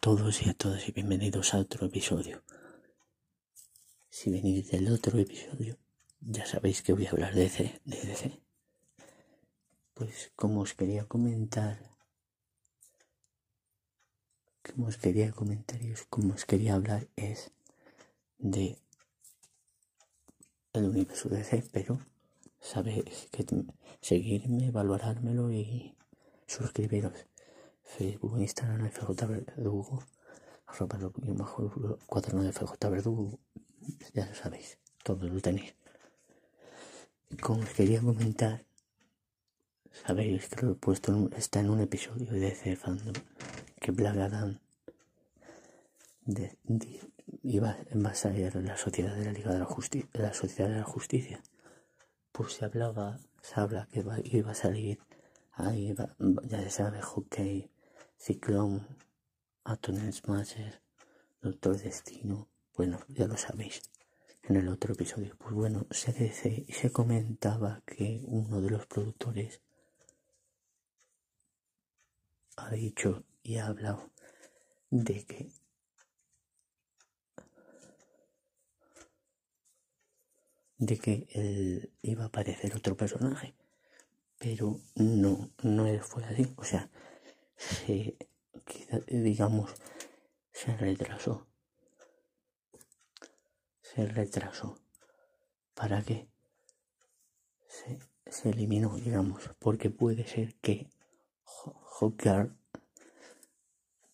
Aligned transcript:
todos 0.00 0.40
y 0.40 0.48
a 0.48 0.54
todas 0.54 0.88
y 0.88 0.92
bienvenidos 0.92 1.52
a 1.52 1.58
otro 1.58 1.86
episodio. 1.86 2.42
Si 4.08 4.30
venís 4.30 4.70
del 4.70 4.90
otro 4.90 5.18
episodio, 5.18 5.76
ya 6.20 6.46
sabéis 6.46 6.80
que 6.80 6.94
voy 6.94 7.04
a 7.04 7.10
hablar 7.10 7.34
de 7.34 7.42
DC, 7.42 7.82
de 7.84 7.96
DC. 7.96 8.40
Pues 9.92 10.32
como 10.34 10.62
os 10.62 10.72
quería 10.72 11.04
comentar, 11.04 11.78
como 14.62 14.86
os 14.86 14.96
quería 14.96 15.30
comentar 15.32 15.82
y 15.82 15.92
como 16.08 16.32
os 16.32 16.46
quería 16.46 16.74
hablar 16.74 17.08
es 17.14 17.50
de 18.38 18.78
el 20.72 20.84
universo 20.84 21.28
de 21.28 21.38
DC, 21.38 21.64
pero 21.70 21.98
sabéis 22.60 23.28
que 23.30 23.44
seguirme, 24.00 24.70
valorármelo 24.70 25.52
y 25.52 25.94
suscribiros. 26.46 27.26
Facebook, 27.86 28.38
Instagram, 28.38 28.90
FJ 28.90 29.26
Verdugo, 29.26 30.02
arroba 30.66 30.98
lo 30.98 31.34
mejor 31.34 31.98
cuaderno 32.06 32.42
de 32.42 32.52
FJ 32.52 32.90
Verdugo, 32.90 33.38
ya 34.12 34.26
lo 34.26 34.34
sabéis, 34.34 34.78
todo 35.02 35.26
lo 35.28 35.40
tenéis. 35.40 35.74
Como 37.40 37.60
os 37.60 37.70
quería 37.70 38.00
comentar, 38.00 38.66
sabéis 40.04 40.48
que 40.48 40.66
lo 40.66 40.72
he 40.72 40.74
puesto, 40.74 41.30
está 41.36 41.60
en 41.60 41.70
un 41.70 41.80
episodio 41.80 42.26
de 42.26 42.40
DC 42.40 42.76
Fandom, 42.76 43.14
que 43.80 43.92
Black 43.92 44.16
iba, 47.42 47.78
va 48.04 48.10
a 48.10 48.14
salir 48.14 48.54
la 48.56 48.76
sociedad 48.76 49.14
de 49.14 49.24
la 49.24 49.32
Liga 49.32 49.52
de 49.52 49.60
la 49.60 49.64
Justicia, 49.64 50.08
la 50.12 50.34
sociedad 50.34 50.68
de 50.70 50.76
la 50.78 50.84
justicia. 50.84 51.42
Pues 52.32 52.54
se 52.54 52.64
hablaba, 52.64 53.18
se 53.40 53.60
habla 53.60 53.88
que 53.90 54.04
iba 54.36 54.50
a 54.50 54.54
salir 54.54 54.98
ahí, 55.52 55.94
ya 56.44 56.62
se 56.62 56.70
sabe, 56.70 57.00
hockey, 57.00 57.70
Ciclón, 58.18 58.86
Atom 59.64 60.12
Smasher, 60.12 60.80
Doctor 61.40 61.78
Destino, 61.78 62.48
bueno, 62.76 62.98
ya 63.08 63.26
lo 63.26 63.36
sabéis 63.36 63.82
en 64.42 64.56
el 64.56 64.68
otro 64.68 64.94
episodio. 64.94 65.36
Pues 65.38 65.54
bueno, 65.54 65.86
se 65.90 66.12
dice 66.12 66.66
se 66.68 66.90
comentaba 66.92 67.82
que 67.86 68.20
uno 68.24 68.60
de 68.60 68.70
los 68.70 68.86
productores 68.86 69.60
ha 72.56 72.70
dicho 72.70 73.24
y 73.42 73.56
ha 73.58 73.66
hablado 73.66 74.10
de 74.90 75.24
que 75.24 75.50
de 80.78 80.98
que 80.98 81.26
él 81.30 81.92
iba 82.02 82.24
a 82.24 82.26
aparecer 82.26 82.74
otro 82.74 82.96
personaje 82.96 83.54
pero 84.38 84.80
no 84.94 85.50
no 85.62 86.02
fue 86.02 86.24
así 86.24 86.52
o 86.56 86.64
sea 86.64 86.90
se, 87.56 88.16
digamos, 89.08 89.74
se 90.52 90.76
retrasó. 90.76 91.46
Se 93.80 94.06
retrasó. 94.06 94.78
¿Para 95.74 96.02
qué? 96.02 96.28
Se, 97.68 97.98
se 98.26 98.50
eliminó, 98.50 98.96
digamos, 98.96 99.50
porque 99.58 99.90
puede 99.90 100.26
ser 100.26 100.54
que 100.56 100.90
Hawker 101.98 102.52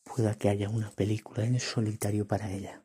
pueda 0.04 0.34
que 0.34 0.48
haya 0.48 0.68
una 0.68 0.90
película 0.90 1.44
en 1.44 1.58
solitario 1.58 2.26
para 2.26 2.50
ella. 2.50 2.82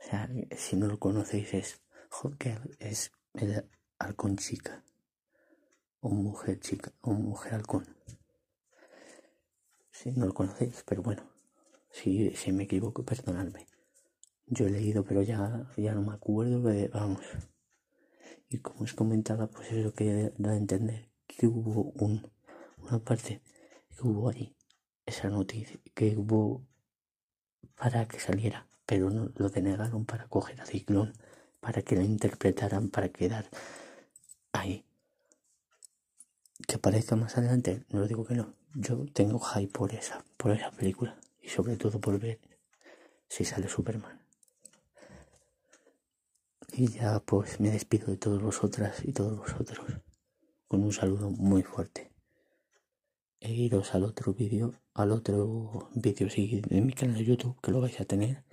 O 0.00 0.04
sea, 0.04 0.28
si 0.56 0.76
no 0.76 0.86
lo 0.86 0.98
conocéis 0.98 1.54
es 1.54 1.80
Hawker 2.10 2.76
es 2.78 3.12
el 3.34 3.68
halcón 3.98 4.36
chica 4.36 4.82
o 6.00 6.08
mujer 6.10 6.60
chica 6.60 6.92
o 7.02 7.12
mujer 7.12 7.54
halcón 7.54 7.86
no 10.16 10.26
lo 10.26 10.34
conocéis, 10.34 10.84
pero 10.86 11.02
bueno, 11.02 11.22
si, 11.90 12.30
si 12.30 12.52
me 12.52 12.64
equivoco, 12.64 13.04
perdonadme. 13.04 13.66
Yo 14.46 14.66
he 14.66 14.70
leído, 14.70 15.04
pero 15.04 15.22
ya, 15.22 15.70
ya 15.76 15.94
no 15.94 16.02
me 16.02 16.14
acuerdo, 16.14 16.62
que, 16.64 16.88
vamos. 16.88 17.22
Y 18.48 18.58
como 18.58 18.84
os 18.84 18.94
comentaba, 18.94 19.48
pues 19.48 19.72
es 19.72 19.84
lo 19.84 19.92
que 19.92 20.32
da 20.38 20.52
a 20.52 20.56
entender 20.56 21.10
que 21.26 21.46
hubo 21.46 21.92
un, 22.02 22.30
una 22.78 22.98
parte 22.98 23.42
que 23.96 24.06
hubo 24.06 24.30
ahí, 24.30 24.56
esa 25.04 25.28
noticia, 25.28 25.78
que 25.94 26.16
hubo 26.16 26.66
para 27.76 28.08
que 28.08 28.18
saliera, 28.18 28.66
pero 28.86 29.10
no 29.10 29.30
lo 29.36 29.48
denegaron 29.50 30.06
para 30.06 30.28
coger 30.28 30.60
a 30.60 30.66
Ciclón, 30.66 31.12
para 31.60 31.82
que 31.82 31.96
la 31.96 32.04
interpretaran, 32.04 32.88
para 32.88 33.10
quedar. 33.10 33.46
Que 36.66 36.76
aparezca 36.76 37.16
más 37.16 37.38
adelante, 37.38 37.84
no 37.90 38.06
digo 38.06 38.24
que 38.24 38.34
no, 38.34 38.54
yo 38.74 39.06
tengo 39.12 39.38
hype 39.38 39.72
por 39.72 39.94
esa, 39.94 40.24
por 40.36 40.50
esa 40.50 40.70
película 40.70 41.18
y 41.40 41.48
sobre 41.48 41.76
todo 41.76 42.00
por 42.00 42.18
ver 42.18 42.40
si 43.28 43.44
sale 43.44 43.68
Superman. 43.68 44.20
Y 46.72 46.88
ya 46.88 47.20
pues 47.20 47.60
me 47.60 47.70
despido 47.70 48.08
de 48.08 48.16
todos 48.16 48.42
vosotras 48.42 49.02
y 49.04 49.12
todos 49.12 49.38
vosotros 49.38 49.80
con 50.68 50.84
un 50.84 50.92
saludo 50.92 51.30
muy 51.30 51.62
fuerte. 51.62 52.12
E 53.40 53.52
iros 53.52 53.94
al 53.94 54.04
otro 54.04 54.34
vídeo, 54.34 54.74
al 54.94 55.12
otro 55.12 55.88
vídeo 55.94 56.28
sí, 56.28 56.60
en 56.68 56.86
mi 56.86 56.92
canal 56.92 57.16
de 57.16 57.24
YouTube 57.24 57.60
que 57.60 57.70
lo 57.70 57.80
vais 57.80 57.98
a 58.00 58.04
tener 58.04 58.44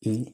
y 0.00 0.32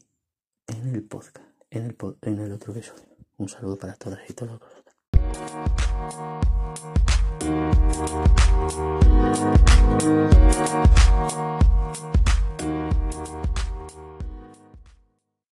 en 0.67 0.95
el 0.95 1.03
podcast, 1.03 1.37
en 1.69 1.85
el, 1.85 1.97
en 2.21 2.39
el 2.39 2.51
otro 2.51 2.71
episodio. 2.73 3.03
Un 3.37 3.49
saludo 3.49 3.77
para 3.77 3.95
todas 3.95 4.19
y 4.29 4.33
todos 4.33 4.59
vosotros. 4.59 5.70
Thank 6.11 6.41
you. 9.85 9.90